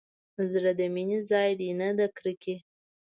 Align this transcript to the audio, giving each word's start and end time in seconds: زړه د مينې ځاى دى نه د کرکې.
زړه 0.51 0.71
د 0.79 0.81
مينې 0.93 1.19
ځاى 1.29 1.51
دى 1.59 1.69
نه 1.79 1.87
د 1.97 1.99
کرکې. 2.17 2.55